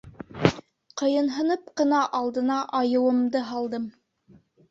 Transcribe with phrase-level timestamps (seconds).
[1.01, 3.87] Ҡыйынһынып ҡына алдына айыуымды һалдым: